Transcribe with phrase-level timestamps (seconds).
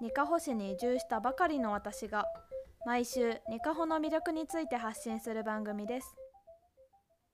[0.00, 2.24] にかほ市に移住したばかりの私が
[2.86, 6.16] 毎週にかほの魅力について発信する番組です。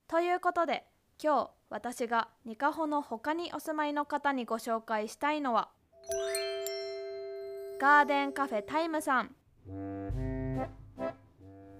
[0.08, 0.84] ということで
[1.22, 5.70] 今日私がにかほの他にお住まいの方にご紹介したいのは
[7.80, 9.34] ガーデンカフェタイムさん。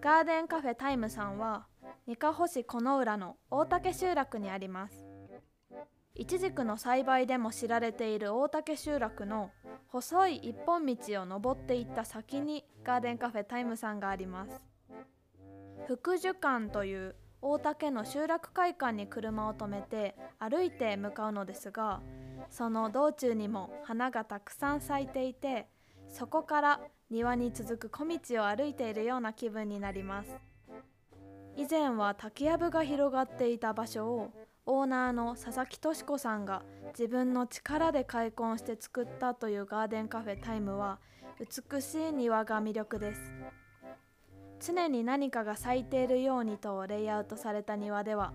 [0.01, 1.67] ガーデンカフェタイムさんは
[2.07, 5.05] にかほ市の浦の大竹集落にあります。
[6.15, 9.51] いちじくの栽培でも知られている大竹集落の
[9.97, 14.61] 細い一本道を登っていった先にガーデンカフェタイムさんがあります。
[15.87, 22.03] 福寿館という大竹の集落会館に車を止めて歩いて向かうのですが
[22.51, 25.67] その道中にも花がたくさん咲いていて
[26.11, 30.37] そこから庭に続く小道を歩いているような気分になります。
[31.57, 34.31] 以前は竹やぶが広がっていた場所を
[34.69, 40.99] オーナーの佐々木敏子さんが自分の力で開墾して作ったというガーデンカフェタイムは
[41.39, 43.33] 美しい庭が魅力です。
[44.59, 48.33] 常に何かが咲いているようにとレイアウトされた庭では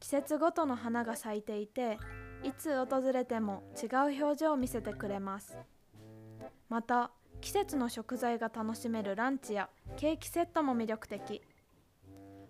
[0.00, 1.98] 季節ごとの花が咲いていて
[2.42, 5.58] いつ訪れても違う表情を見せてくれます。
[6.70, 7.10] また
[7.40, 11.42] 季節の食材が楽しめるランチやケーキセットも魅力的。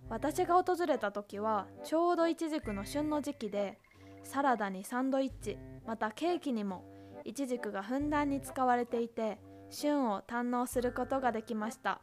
[0.09, 3.79] 私が訪れた時はちょうどイチジクの旬の時期で
[4.23, 6.85] サラダにサンドイッチまたケーキにも
[7.25, 9.39] イチジクがふんだんに使われていて
[9.71, 12.01] 旬を堪能することができました。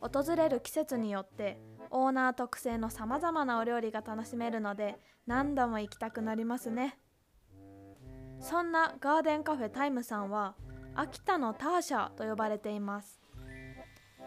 [0.00, 1.58] 訪れる季節によって
[1.90, 6.98] オーナー特製のさまざまなお料理が楽しめるので何度も行きたくなりますね。
[8.40, 10.54] そんなガーデンカフェタイムさんは
[10.94, 13.23] 秋田のターシャと呼ばれています。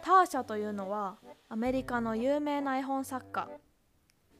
[0.07, 1.17] ターシャというのは
[1.49, 3.49] アメリカの有名な絵本作家。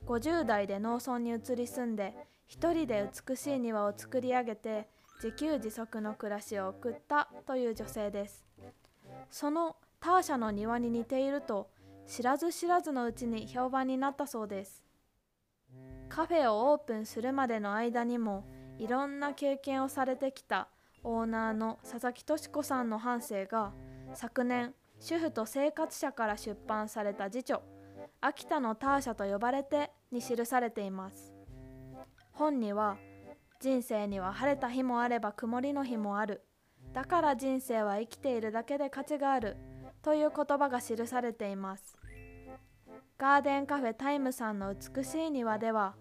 [0.06, 2.16] 50代で農村に移り住んで
[2.48, 4.88] 一人で美しい庭を作り上げて
[5.22, 8.46] 自給自足の暮らしを送ったという女性です。
[9.30, 11.70] そのターシャの庭に似ていると
[12.06, 14.86] 知らず知らずのうちに評判になったそうです。
[16.08, 18.46] カフェをオープンするまでの間にも
[18.80, 20.70] いろんな経験をされてきた
[21.04, 23.74] オーナーの佐々木敏子さんの半生が
[24.14, 27.62] 昨年主婦と生活者から出版された辞書
[28.22, 31.34] 「秋田のターシャと呼ばれて」に記されています。
[32.32, 32.98] 本には
[33.60, 36.44] 人生には晴れた日もあれば曇りの日もある。
[36.94, 39.58] だから人生は生きているだけで価値がある
[40.02, 41.98] という言葉が記されています。
[43.18, 45.96] ガーデンカフェタイムさんの美しい庭では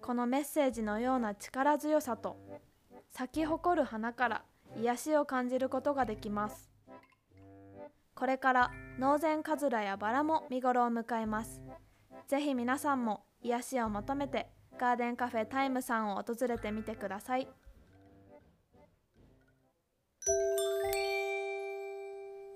[0.00, 2.36] このメッセージのような力強さと
[3.10, 4.44] 咲き誇る花から
[4.76, 6.73] 癒しを感じることができます。
[8.14, 11.60] これからノーカズラやバラも見頃を迎えます。
[12.28, 14.48] ぜひ皆さんも癒しを求めて
[14.78, 17.48] ガーデンカフェタイムさんを訪れてみてください。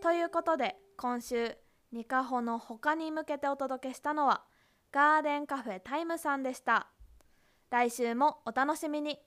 [0.01, 1.57] ということで今週
[1.93, 4.45] ニカホの他に向けてお届けしたのは
[4.93, 6.89] ガーデンカフェタイムさんでした。
[7.71, 9.19] 来週もお楽しみに。